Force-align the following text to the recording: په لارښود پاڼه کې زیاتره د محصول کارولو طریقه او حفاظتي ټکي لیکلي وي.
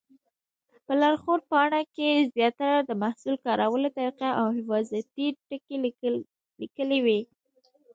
په 0.85 0.93
لارښود 1.01 1.41
پاڼه 1.51 1.81
کې 1.95 2.09
زیاتره 2.35 2.75
د 2.83 2.91
محصول 3.01 3.35
کارولو 3.45 3.87
طریقه 3.97 4.29
او 4.39 4.47
حفاظتي 4.57 5.27
ټکي 5.47 5.75
لیکلي 6.61 6.99
وي. 7.05 7.19